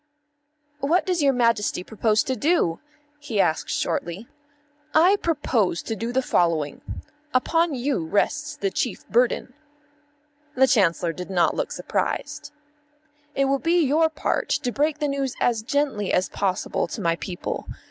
[0.79, 2.79] "What does your Majesty propose to do?"
[3.19, 4.27] he asked shortly.
[4.95, 6.81] "I propose to do the following.
[7.35, 9.53] Upon you rests the chief burden."
[10.55, 12.51] The Chancellor did not look surprised.
[13.35, 17.15] "It will be your part to break the news as gently as possible to my
[17.17, 17.67] people.